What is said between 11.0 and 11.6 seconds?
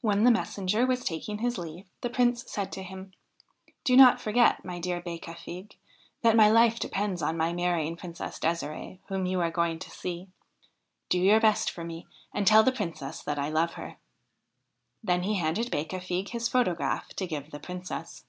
Do your